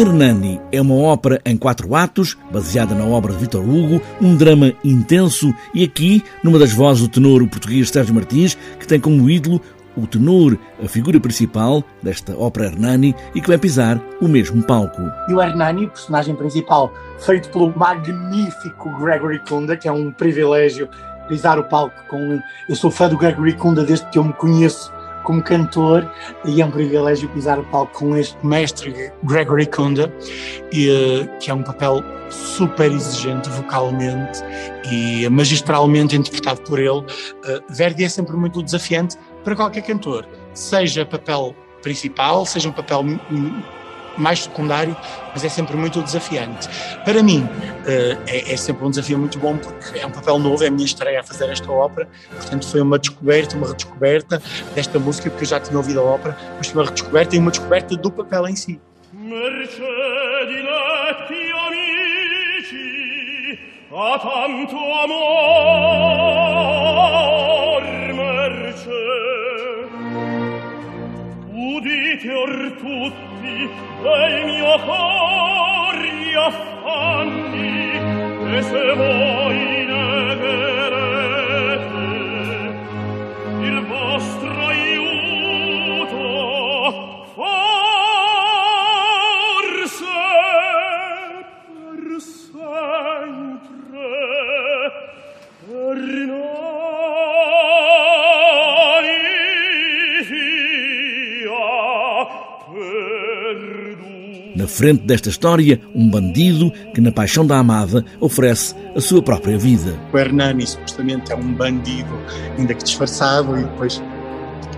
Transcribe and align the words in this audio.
Hernani 0.00 0.58
é 0.72 0.80
uma 0.80 0.94
ópera 0.94 1.42
em 1.44 1.58
quatro 1.58 1.94
atos, 1.94 2.34
baseada 2.50 2.94
na 2.94 3.04
obra 3.04 3.34
de 3.34 3.38
Vitor 3.38 3.62
Hugo, 3.62 4.00
um 4.18 4.34
drama 4.34 4.72
intenso 4.82 5.52
e 5.74 5.84
aqui, 5.84 6.24
numa 6.42 6.58
das 6.58 6.72
vozes 6.72 7.02
do 7.02 7.08
tenor 7.08 7.46
português 7.46 7.90
Sérgio 7.90 8.14
Martins, 8.14 8.56
que 8.78 8.86
tem 8.86 8.98
como 8.98 9.28
ídolo 9.28 9.60
o 9.94 10.06
tenor, 10.06 10.56
a 10.82 10.88
figura 10.88 11.20
principal 11.20 11.84
desta 12.02 12.34
ópera 12.34 12.68
Hernani 12.68 13.14
e 13.34 13.42
que 13.42 13.48
vai 13.48 13.58
pisar 13.58 14.00
o 14.22 14.26
mesmo 14.26 14.62
palco. 14.62 15.02
E 15.28 15.34
o 15.34 15.42
Hernani, 15.42 15.86
personagem 15.88 16.34
principal, 16.34 16.94
feito 17.18 17.50
pelo 17.50 17.70
magnífico 17.76 18.88
Gregory 19.00 19.40
Kunda, 19.46 19.76
que 19.76 19.86
é 19.86 19.92
um 19.92 20.10
privilégio 20.10 20.88
pisar 21.28 21.58
o 21.58 21.64
palco 21.64 21.94
com. 22.08 22.40
Eu 22.66 22.74
sou 22.74 22.90
fã 22.90 23.06
do 23.06 23.18
Gregory 23.18 23.52
Kunda 23.52 23.84
desde 23.84 24.06
que 24.06 24.18
eu 24.18 24.24
me 24.24 24.32
conheço 24.32 24.90
como 25.24 25.42
cantor 25.42 26.10
e 26.44 26.60
é 26.60 26.64
um 26.64 26.70
privilégio 26.70 27.28
pisar 27.30 27.58
o 27.58 27.64
palco 27.64 27.98
com 27.98 28.16
este 28.16 28.36
mestre 28.44 29.12
Gregory 29.24 29.66
Kunda, 29.66 30.12
e, 30.72 30.88
eh, 30.88 31.26
que 31.38 31.50
é 31.50 31.54
um 31.54 31.62
papel 31.62 32.02
super 32.30 32.90
exigente 32.90 33.48
vocalmente 33.50 34.40
e 34.90 35.28
magistralmente 35.28 36.16
interpretado 36.16 36.62
por 36.62 36.78
ele. 36.78 36.90
Uh, 36.90 37.04
Verdi 37.68 38.04
é 38.04 38.08
sempre 38.08 38.36
muito 38.36 38.62
desafiante 38.62 39.16
para 39.44 39.56
qualquer 39.56 39.82
cantor, 39.82 40.26
seja 40.54 41.04
papel 41.04 41.54
principal, 41.82 42.46
seja 42.46 42.68
um 42.68 42.72
papel 42.72 43.04
mais 44.16 44.44
secundário, 44.44 44.96
mas 45.32 45.44
é 45.44 45.48
sempre 45.48 45.76
muito 45.76 46.02
desafiante. 46.02 46.68
Para 47.04 47.22
mim, 47.22 47.48
eh, 47.86 48.16
é, 48.26 48.52
é, 48.52 48.56
sempre 48.56 48.84
um 48.84 48.90
desafio 48.90 49.18
muito 49.18 49.38
bom 49.38 49.56
porque 49.56 49.98
é 49.98 50.06
um 50.06 50.10
papel 50.10 50.38
novo, 50.38 50.62
é 50.62 50.68
a 50.68 50.70
minha 50.70 50.84
estreia 50.84 51.20
a 51.20 51.22
fazer 51.22 51.48
esta 51.50 51.70
ópera, 51.70 52.08
portanto 52.30 52.66
foi 52.66 52.80
uma 52.80 52.98
descoberta, 52.98 53.56
uma 53.56 53.68
redescoberta 53.68 54.42
desta 54.74 54.98
música, 54.98 55.30
porque 55.30 55.44
eu 55.44 55.48
já 55.48 55.60
tinha 55.60 55.76
ouvido 55.76 56.00
a 56.00 56.04
ópera, 56.04 56.36
mas 56.56 56.68
foi 56.68 56.82
uma 56.82 56.88
redescoberta 56.88 57.36
e 57.36 57.38
uma 57.38 57.50
descoberta 57.50 57.96
do 57.96 58.10
papel 58.10 58.48
em 58.48 58.56
si. 58.56 58.80
a 63.92 64.18
tanto 64.18 64.76
amor, 64.76 66.29
tutti 72.80 73.70
dei 74.02 74.44
mio 74.44 74.78
cor 74.86 75.96
gli 76.02 76.34
affanni 76.34 77.92
e 78.56 78.62
se 78.62 78.94
voi 78.94 79.79
Na 104.60 104.68
frente 104.68 105.04
desta 105.04 105.30
história, 105.30 105.80
um 105.94 106.06
bandido 106.10 106.70
que, 106.94 107.00
na 107.00 107.10
paixão 107.10 107.46
da 107.46 107.56
amada, 107.56 108.04
oferece 108.20 108.74
a 108.94 109.00
sua 109.00 109.22
própria 109.22 109.56
vida. 109.56 109.98
O 110.12 110.18
Hernani, 110.18 110.66
supostamente, 110.66 111.32
é 111.32 111.34
um 111.34 111.54
bandido, 111.54 112.12
ainda 112.58 112.74
que 112.74 112.84
disfarçado, 112.84 113.58
e 113.58 113.64
depois 113.64 114.02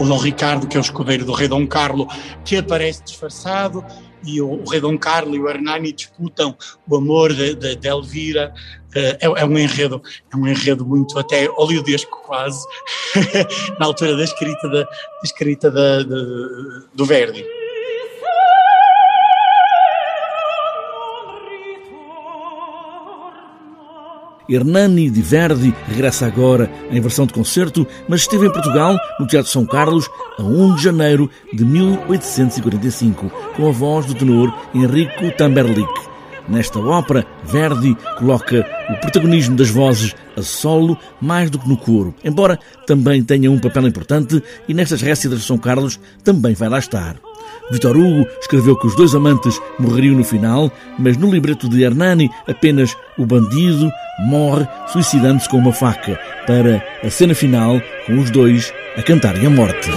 o 0.00 0.06
Dom 0.06 0.16
Ricardo, 0.16 0.66
que 0.66 0.78
é 0.78 0.80
o 0.80 0.82
escudeiro 0.82 1.26
do 1.26 1.32
rei 1.32 1.46
Dom 1.46 1.66
Carlo, 1.66 2.08
que 2.42 2.56
aparece 2.56 3.04
disfarçado, 3.04 3.84
e 4.24 4.40
o, 4.40 4.62
o 4.62 4.64
rei 4.64 4.80
Dom 4.80 4.96
Carlo 4.96 5.36
e 5.36 5.40
o 5.40 5.46
Hernani 5.46 5.92
disputam 5.92 6.56
o 6.88 6.96
amor 6.96 7.34
de, 7.34 7.54
de, 7.54 7.76
de 7.76 7.86
Elvira. 7.86 8.54
Uh, 8.96 8.98
é, 8.98 9.18
é, 9.20 9.44
um 9.44 9.58
enredo, 9.58 10.00
é 10.32 10.36
um 10.38 10.46
enredo 10.46 10.86
muito 10.86 11.18
até 11.18 11.50
oleodesco 11.50 12.22
quase, 12.24 12.66
na 13.78 13.84
altura 13.84 14.16
da 14.16 14.24
escrita, 14.24 14.68
da, 14.70 14.84
da 14.84 14.88
escrita 15.22 15.70
da, 15.70 16.02
do 16.94 17.04
Verdi. 17.04 17.44
Hernani 24.48 25.10
de 25.10 25.22
Verdi 25.22 25.74
regressa 25.86 26.26
agora 26.26 26.70
em 26.90 27.00
versão 27.00 27.26
de 27.26 27.32
concerto, 27.32 27.86
mas 28.08 28.20
esteve 28.20 28.46
em 28.46 28.52
Portugal, 28.52 28.96
no 29.18 29.26
Teatro 29.26 29.50
São 29.50 29.66
Carlos, 29.66 30.08
a 30.38 30.42
1 30.42 30.76
de 30.76 30.82
janeiro 30.82 31.30
de 31.52 31.64
1845, 31.64 33.30
com 33.56 33.68
a 33.68 33.72
voz 33.72 34.06
do 34.06 34.14
tenor 34.14 34.54
Enrico 34.74 35.30
Tamberlik. 35.36 36.15
Nesta 36.48 36.78
ópera, 36.78 37.26
Verdi 37.44 37.96
coloca 38.18 38.64
o 38.88 38.96
protagonismo 39.00 39.56
das 39.56 39.68
vozes 39.68 40.14
a 40.36 40.42
solo 40.42 40.96
mais 41.20 41.50
do 41.50 41.58
que 41.58 41.68
no 41.68 41.76
coro, 41.76 42.14
embora 42.24 42.58
também 42.86 43.22
tenha 43.22 43.50
um 43.50 43.58
papel 43.58 43.88
importante 43.88 44.42
e 44.68 44.74
nestas 44.74 45.02
récitas 45.02 45.40
de 45.40 45.44
São 45.44 45.58
Carlos 45.58 45.98
também 46.22 46.54
vai 46.54 46.68
lá 46.68 46.78
estar. 46.78 47.16
Vitor 47.70 47.96
Hugo 47.96 48.26
escreveu 48.40 48.76
que 48.76 48.86
os 48.86 48.94
dois 48.94 49.14
amantes 49.14 49.60
morreriam 49.78 50.14
no 50.14 50.24
final, 50.24 50.70
mas 50.98 51.16
no 51.16 51.30
libreto 51.30 51.68
de 51.68 51.82
Hernani 51.82 52.30
apenas 52.46 52.96
o 53.18 53.26
bandido 53.26 53.90
morre 54.26 54.66
suicidando-se 54.92 55.48
com 55.48 55.58
uma 55.58 55.72
faca, 55.72 56.18
para 56.46 56.84
a 57.02 57.10
cena 57.10 57.34
final 57.34 57.80
com 58.06 58.18
os 58.18 58.30
dois 58.30 58.72
a 58.96 59.02
cantarem 59.02 59.46
a 59.46 59.50
morte. 59.50 59.90